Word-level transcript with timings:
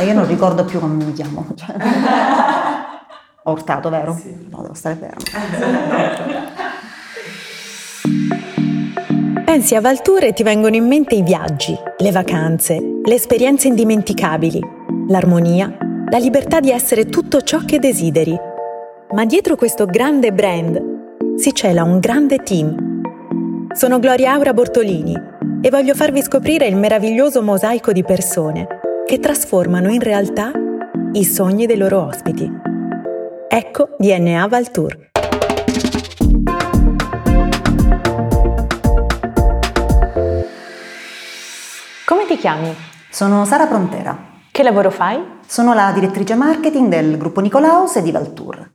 E 0.00 0.06
io 0.06 0.14
non 0.14 0.26
ricordo 0.26 0.64
più 0.64 0.80
come 0.80 1.04
mi 1.04 1.12
chiamo. 1.12 1.46
Cioè. 1.54 1.76
Ho 3.44 3.52
urtato, 3.52 3.90
vero? 3.90 4.16
Sì. 4.18 4.46
No, 4.48 4.62
devo 4.62 4.72
stare 4.72 4.96
fermo. 4.96 5.20
Pensi 9.44 9.74
a 9.74 9.82
Valtour 9.82 10.24
e 10.24 10.32
ti 10.32 10.42
vengono 10.42 10.74
in 10.74 10.86
mente 10.86 11.16
i 11.16 11.22
viaggi, 11.22 11.78
le 11.98 12.12
vacanze, 12.12 12.80
le 13.04 13.14
esperienze 13.14 13.68
indimenticabili, 13.68 14.58
l'armonia, 15.08 15.76
la 16.08 16.18
libertà 16.18 16.60
di 16.60 16.70
essere 16.70 17.04
tutto 17.04 17.42
ciò 17.42 17.58
che 17.66 17.78
desideri. 17.78 18.34
Ma 19.10 19.26
dietro 19.26 19.54
questo 19.54 19.84
grande 19.84 20.32
brand 20.32 20.80
si 21.36 21.52
cela 21.52 21.82
un 21.82 21.98
grande 21.98 22.38
team. 22.38 23.02
Sono 23.74 23.98
Gloria 23.98 24.32
Aura 24.32 24.54
Bortolini 24.54 25.14
e 25.60 25.68
voglio 25.68 25.94
farvi 25.94 26.22
scoprire 26.22 26.66
il 26.66 26.76
meraviglioso 26.76 27.42
mosaico 27.42 27.92
di 27.92 28.02
persone 28.02 28.79
che 29.06 29.18
trasformano 29.18 29.90
in 29.90 30.00
realtà 30.00 30.52
i 31.12 31.24
sogni 31.24 31.66
dei 31.66 31.76
loro 31.76 32.06
ospiti. 32.06 32.50
Ecco 33.48 33.96
DNA 33.98 34.46
Valtour. 34.46 35.10
Come 42.06 42.26
ti 42.26 42.36
chiami? 42.36 42.74
Sono 43.10 43.44
Sara 43.44 43.66
Prontera. 43.66 44.16
Che 44.50 44.62
lavoro 44.62 44.90
fai? 44.90 45.38
Sono 45.46 45.74
la 45.74 45.90
direttrice 45.92 46.34
marketing 46.34 46.88
del 46.88 47.16
gruppo 47.16 47.40
Nicolaus 47.40 47.96
e 47.96 48.02
di 48.02 48.10
Valtour. 48.10 48.72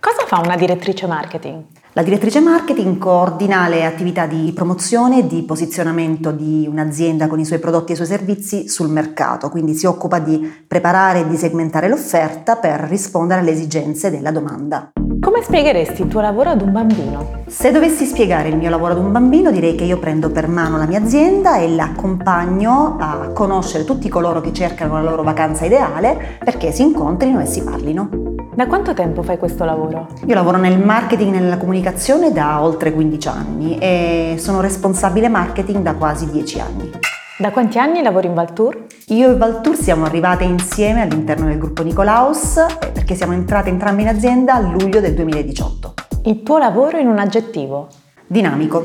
Cosa 0.00 0.24
fa 0.26 0.40
una 0.40 0.56
direttrice 0.56 1.06
marketing? 1.06 1.64
La 1.98 2.04
direttrice 2.04 2.38
marketing 2.38 2.96
coordina 2.96 3.66
le 3.66 3.84
attività 3.84 4.26
di 4.26 4.52
promozione 4.54 5.18
e 5.18 5.26
di 5.26 5.42
posizionamento 5.42 6.30
di 6.30 6.64
un'azienda 6.70 7.26
con 7.26 7.40
i 7.40 7.44
suoi 7.44 7.58
prodotti 7.58 7.90
e 7.90 7.94
i 7.94 7.96
suoi 7.96 8.06
servizi 8.06 8.68
sul 8.68 8.88
mercato, 8.88 9.48
quindi 9.48 9.74
si 9.74 9.84
occupa 9.84 10.20
di 10.20 10.48
preparare 10.64 11.22
e 11.22 11.26
di 11.26 11.36
segmentare 11.36 11.88
l'offerta 11.88 12.54
per 12.54 12.82
rispondere 12.82 13.40
alle 13.40 13.50
esigenze 13.50 14.12
della 14.12 14.30
domanda. 14.30 14.92
Come 15.20 15.42
spiegheresti 15.42 16.02
il 16.02 16.06
tuo 16.06 16.20
lavoro 16.20 16.50
ad 16.50 16.62
un 16.62 16.70
bambino? 16.70 17.42
Se 17.48 17.72
dovessi 17.72 18.04
spiegare 18.04 18.50
il 18.50 18.56
mio 18.56 18.70
lavoro 18.70 18.92
ad 18.92 18.98
un 18.98 19.10
bambino 19.10 19.50
direi 19.50 19.74
che 19.74 19.82
io 19.82 19.98
prendo 19.98 20.30
per 20.30 20.46
mano 20.46 20.76
la 20.76 20.86
mia 20.86 21.00
azienda 21.00 21.56
e 21.58 21.68
l'accompagno 21.68 22.96
a 23.00 23.30
conoscere 23.34 23.82
tutti 23.82 24.08
coloro 24.08 24.40
che 24.40 24.52
cercano 24.52 24.94
la 24.94 25.10
loro 25.10 25.24
vacanza 25.24 25.64
ideale 25.64 26.38
perché 26.38 26.70
si 26.70 26.82
incontrino 26.82 27.40
e 27.40 27.46
si 27.46 27.64
parlino. 27.64 28.27
Da 28.54 28.66
quanto 28.66 28.92
tempo 28.92 29.22
fai 29.22 29.38
questo 29.38 29.64
lavoro? 29.64 30.08
Io 30.26 30.34
lavoro 30.34 30.56
nel 30.56 30.78
marketing 30.78 31.34
e 31.36 31.38
nella 31.38 31.58
comunicazione 31.58 32.32
da 32.32 32.60
oltre 32.60 32.92
15 32.92 33.28
anni 33.28 33.78
e 33.78 34.34
sono 34.38 34.60
responsabile 34.60 35.28
marketing 35.28 35.82
da 35.82 35.94
quasi 35.94 36.28
10 36.30 36.60
anni. 36.60 36.90
Da 37.38 37.52
quanti 37.52 37.78
anni 37.78 38.02
lavori 38.02 38.26
in 38.26 38.34
Valtour? 38.34 38.86
Io 39.08 39.30
e 39.30 39.36
Valtour 39.36 39.76
siamo 39.76 40.04
arrivate 40.06 40.42
insieme 40.42 41.02
all'interno 41.02 41.46
del 41.46 41.58
gruppo 41.58 41.84
Nicolaus 41.84 42.64
perché 42.92 43.14
siamo 43.14 43.32
entrate 43.32 43.68
entrambe 43.68 44.02
in 44.02 44.08
azienda 44.08 44.54
a 44.54 44.58
luglio 44.60 45.00
del 45.00 45.14
2018. 45.14 45.94
Il 46.24 46.42
tuo 46.42 46.58
lavoro 46.58 46.98
in 46.98 47.06
un 47.06 47.18
aggettivo? 47.18 47.86
Dinamico. 48.26 48.82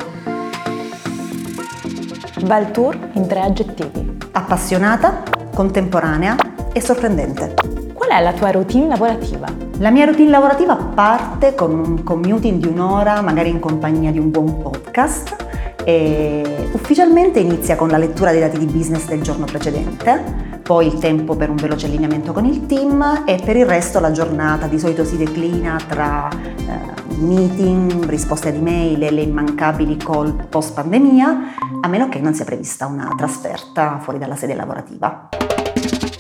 Valtour 2.44 2.96
in 3.14 3.26
tre 3.26 3.40
aggettivi. 3.40 4.18
Appassionata, 4.34 5.24
contemporanea 5.56 6.36
e 6.72 6.80
sorprendente. 6.80 7.93
È 8.14 8.22
la 8.22 8.34
tua 8.34 8.52
routine 8.52 8.86
lavorativa? 8.86 9.48
La 9.80 9.90
mia 9.90 10.06
routine 10.06 10.30
lavorativa 10.30 10.76
parte 10.76 11.56
con 11.56 11.72
un 11.72 12.04
commuting 12.04 12.62
di 12.62 12.68
un'ora, 12.68 13.20
magari 13.22 13.50
in 13.50 13.58
compagnia 13.58 14.12
di 14.12 14.20
un 14.20 14.30
buon 14.30 14.62
podcast 14.62 15.36
e 15.84 16.70
ufficialmente 16.74 17.40
inizia 17.40 17.76
con 17.76 17.88
la 17.88 17.98
lettura 17.98 18.30
dei 18.30 18.40
dati 18.40 18.60
di 18.60 18.68
business 18.68 19.08
del 19.08 19.24
giorno 19.24 19.46
precedente, 19.46 20.60
poi 20.62 20.86
il 20.86 21.00
tempo 21.00 21.36
per 21.36 21.50
un 21.50 21.56
veloce 21.56 21.88
allineamento 21.88 22.34
con 22.34 22.46
il 22.46 22.68
team 22.68 23.24
e 23.26 23.42
per 23.44 23.56
il 23.56 23.66
resto 23.66 24.00
la 24.00 24.12
giornata 24.12 24.68
di 24.68 24.78
solito 24.78 25.04
si 25.04 25.18
declina 25.18 25.80
tra 25.88 26.30
eh, 26.30 27.16
meeting, 27.16 28.06
risposte 28.06 28.50
ad 28.50 28.56
email 28.58 29.02
e 29.02 29.10
le 29.10 29.22
immancabili 29.22 29.98
call 29.98 30.50
post 30.50 30.76
pandemia, 30.76 31.38
a 31.82 31.88
meno 31.88 32.10
che 32.10 32.20
non 32.20 32.36
sia 32.36 32.46
prevista 32.46 32.86
una 32.86 33.12
trasferta 33.18 33.98
fuori 34.00 34.20
dalla 34.20 34.36
sede 34.36 34.54
lavorativa. 34.54 35.30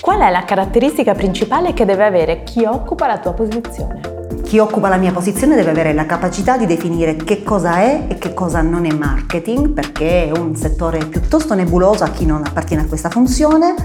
Qual 0.03 0.19
è 0.19 0.29
la 0.29 0.43
caratteristica 0.43 1.13
principale 1.13 1.71
che 1.71 1.85
deve 1.85 2.03
avere 2.03 2.43
chi 2.43 2.65
occupa 2.65 3.07
la 3.07 3.19
tua 3.19 3.31
posizione? 3.31 4.01
Chi 4.43 4.59
occupa 4.59 4.89
la 4.89 4.97
mia 4.97 5.13
posizione 5.13 5.55
deve 5.55 5.69
avere 5.69 5.93
la 5.93 6.05
capacità 6.05 6.57
di 6.57 6.65
definire 6.65 7.15
che 7.15 7.41
cosa 7.41 7.77
è 7.77 8.07
e 8.09 8.17
che 8.17 8.33
cosa 8.33 8.61
non 8.61 8.83
è 8.83 8.91
marketing, 8.91 9.69
perché 9.69 10.25
è 10.25 10.37
un 10.37 10.57
settore 10.57 11.05
piuttosto 11.05 11.53
nebuloso 11.53 12.03
a 12.03 12.09
chi 12.09 12.25
non 12.25 12.43
appartiene 12.45 12.83
a 12.83 12.85
questa 12.85 13.09
funzione 13.09 13.75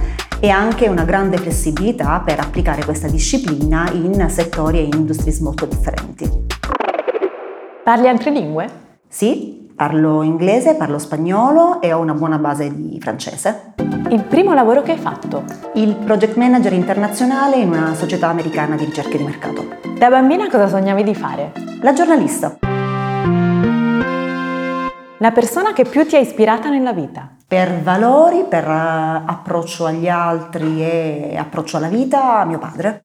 e 0.40 0.48
anche 0.48 0.88
una 0.88 1.04
grande 1.04 1.36
flessibilità 1.36 2.20
per 2.24 2.40
applicare 2.40 2.84
questa 2.84 3.06
disciplina 3.06 3.88
in 3.92 4.26
settori 4.28 4.78
e 4.78 4.82
in 4.82 4.94
industrie 4.94 5.32
molto 5.40 5.66
differenti. 5.66 6.28
Parli 7.84 8.08
altre 8.08 8.32
lingue? 8.32 8.68
Sì, 9.06 9.57
parlo 9.78 10.22
inglese, 10.22 10.74
parlo 10.74 10.98
spagnolo 10.98 11.80
e 11.80 11.92
ho 11.92 12.00
una 12.00 12.14
buona 12.14 12.38
base 12.38 12.74
di 12.74 12.98
francese. 13.00 13.74
Il 14.10 14.24
primo 14.24 14.52
lavoro 14.52 14.82
che 14.82 14.90
hai 14.90 14.98
fatto? 14.98 15.44
Il 15.74 15.94
project 15.94 16.34
manager 16.34 16.72
internazionale 16.72 17.58
in 17.58 17.68
una 17.70 17.94
società 17.94 18.26
americana 18.26 18.74
di 18.74 18.84
ricerca 18.84 19.16
di 19.16 19.22
mercato. 19.22 19.68
Da 19.96 20.08
bambina 20.08 20.50
cosa 20.50 20.66
sognavi 20.66 21.04
di 21.04 21.14
fare? 21.14 21.52
La 21.80 21.92
giornalista. 21.92 22.58
La 25.18 25.30
persona 25.30 25.72
che 25.72 25.84
più 25.84 26.04
ti 26.04 26.16
ha 26.16 26.18
ispirata 26.18 26.70
nella 26.70 26.92
vita? 26.92 27.30
Per 27.46 27.80
valori, 27.80 28.46
per 28.48 28.66
uh, 28.66 29.30
approccio 29.30 29.84
agli 29.84 30.08
altri 30.08 30.82
e 30.82 31.36
approccio 31.38 31.76
alla 31.76 31.86
vita, 31.86 32.44
mio 32.44 32.58
padre. 32.58 33.02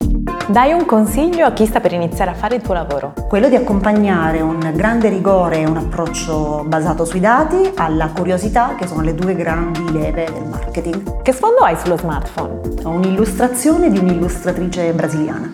Dai 0.47 0.73
un 0.73 0.85
consiglio 0.85 1.45
a 1.45 1.53
chi 1.53 1.65
sta 1.65 1.79
per 1.79 1.93
iniziare 1.93 2.31
a 2.31 2.33
fare 2.33 2.55
il 2.55 2.61
tuo 2.61 2.73
lavoro. 2.73 3.13
Quello 3.29 3.47
di 3.47 3.55
accompagnare 3.55 4.41
un 4.41 4.73
grande 4.75 5.07
rigore 5.07 5.59
e 5.59 5.65
un 5.65 5.77
approccio 5.77 6.65
basato 6.67 7.05
sui 7.05 7.21
dati 7.21 7.71
alla 7.75 8.09
curiosità, 8.09 8.75
che 8.77 8.85
sono 8.85 9.01
le 9.01 9.15
due 9.15 9.35
grandi 9.35 9.89
leve 9.89 10.27
del 10.31 10.45
marketing. 10.45 11.21
Che 11.21 11.31
sfondo 11.31 11.61
hai 11.61 11.77
sullo 11.77 11.97
smartphone? 11.97 12.59
Ho 12.83 12.89
un'illustrazione 12.89 13.89
di 13.89 13.97
un'illustratrice 13.97 14.91
brasiliana. 14.91 15.49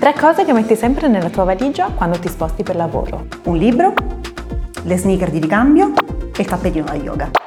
Tre 0.00 0.14
cose 0.18 0.46
che 0.46 0.54
metti 0.54 0.74
sempre 0.74 1.06
nella 1.08 1.28
tua 1.28 1.44
valigia 1.44 1.90
quando 1.94 2.18
ti 2.18 2.28
sposti 2.28 2.62
per 2.62 2.76
lavoro. 2.76 3.26
Un 3.44 3.56
libro, 3.56 3.92
le 4.82 4.96
sneaker 4.96 5.30
di 5.30 5.38
ricambio 5.38 5.92
e 6.34 6.40
il 6.40 6.46
tappetino 6.46 6.86
da 6.86 6.94
yoga. 6.94 7.39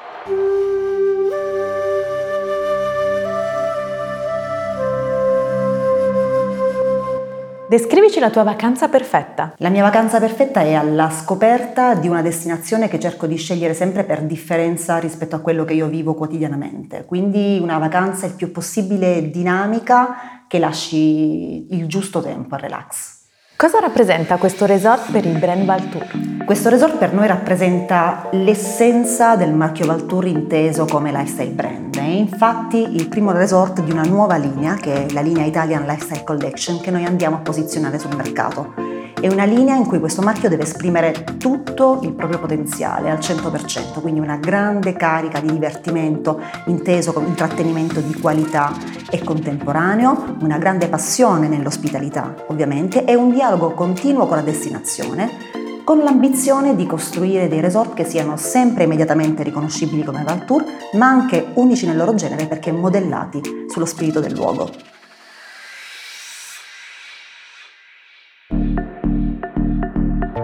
Descrivici 7.73 8.19
la 8.19 8.29
tua 8.29 8.43
vacanza 8.43 8.87
perfetta. 8.87 9.55
La 9.57 9.69
mia 9.69 9.81
vacanza 9.81 10.19
perfetta 10.19 10.61
è 10.61 10.73
alla 10.75 11.09
scoperta 11.09 11.95
di 11.95 12.07
una 12.07 12.21
destinazione 12.21 12.87
che 12.87 12.99
cerco 12.99 13.25
di 13.25 13.35
scegliere 13.35 13.73
sempre 13.73 14.03
per 14.03 14.21
differenza 14.21 14.99
rispetto 14.99 15.35
a 15.35 15.39
quello 15.39 15.65
che 15.65 15.73
io 15.73 15.87
vivo 15.87 16.13
quotidianamente. 16.13 17.03
Quindi 17.03 17.57
una 17.59 17.79
vacanza 17.79 18.27
il 18.27 18.35
più 18.35 18.51
possibile 18.51 19.31
dinamica 19.31 20.43
che 20.47 20.59
lasci 20.59 21.73
il 21.73 21.87
giusto 21.87 22.21
tempo 22.21 22.53
al 22.53 22.61
relax. 22.61 23.21
Cosa 23.55 23.79
rappresenta 23.79 24.37
questo 24.37 24.67
resort 24.67 25.11
per 25.11 25.25
il 25.25 25.39
brand 25.39 25.65
Valtour? 25.65 26.05
Questo 26.45 26.69
resort 26.69 26.97
per 26.97 27.11
noi 27.11 27.25
rappresenta 27.25 28.29
l'essenza 28.33 29.35
del 29.35 29.51
marchio 29.51 29.87
Valtour 29.87 30.27
inteso 30.27 30.85
come 30.85 31.11
lifestyle 31.11 31.49
brand. 31.49 31.92
È 32.03 32.07
infatti 32.07 32.95
il 32.97 33.07
primo 33.07 33.31
resort 33.31 33.81
di 33.81 33.89
una 33.89 34.03
nuova 34.03 34.35
linea, 34.35 34.75
che 34.75 35.05
è 35.05 35.11
la 35.13 35.21
linea 35.21 35.45
Italian 35.45 35.85
Lifestyle 35.85 36.25
Collection, 36.25 36.81
che 36.81 36.91
noi 36.91 37.05
andiamo 37.05 37.37
a 37.37 37.39
posizionare 37.39 37.97
sul 37.97 38.13
mercato. 38.13 38.73
È 39.17 39.29
una 39.29 39.45
linea 39.45 39.75
in 39.75 39.85
cui 39.85 39.99
questo 39.99 40.21
marchio 40.21 40.49
deve 40.49 40.63
esprimere 40.63 41.23
tutto 41.37 42.01
il 42.03 42.11
proprio 42.11 42.39
potenziale 42.39 43.09
al 43.09 43.19
100%, 43.19 44.01
quindi 44.01 44.19
una 44.19 44.35
grande 44.35 44.91
carica 44.91 45.39
di 45.39 45.49
divertimento 45.49 46.41
inteso 46.65 47.13
come 47.13 47.27
intrattenimento 47.27 48.01
di 48.01 48.19
qualità 48.19 48.73
e 49.09 49.23
contemporaneo, 49.23 50.35
una 50.41 50.57
grande 50.57 50.89
passione 50.89 51.47
nell'ospitalità 51.47 52.35
ovviamente 52.47 53.05
e 53.05 53.15
un 53.15 53.31
dialogo 53.31 53.71
continuo 53.71 54.27
con 54.27 54.35
la 54.35 54.43
destinazione 54.43 55.62
con 55.83 55.99
l'ambizione 55.99 56.75
di 56.75 56.85
costruire 56.85 57.47
dei 57.47 57.59
resort 57.59 57.93
che 57.93 58.05
siano 58.05 58.37
sempre 58.37 58.83
immediatamente 58.85 59.43
riconoscibili 59.43 60.03
come 60.03 60.23
Valtour, 60.23 60.63
ma 60.93 61.07
anche 61.07 61.51
unici 61.55 61.85
nel 61.85 61.97
loro 61.97 62.13
genere 62.13 62.47
perché 62.47 62.71
modellati 62.71 63.65
sullo 63.67 63.85
spirito 63.85 64.19
del 64.19 64.33
luogo. 64.33 64.69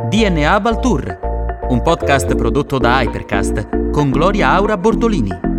DNA 0.09 0.59
Baltour, 0.59 1.19
un 1.69 1.81
podcast 1.81 2.35
prodotto 2.35 2.77
da 2.77 3.01
Hypercast 3.01 3.91
con 3.91 4.09
Gloria 4.09 4.49
Aura 4.49 4.75
Bordolini. 4.75 5.58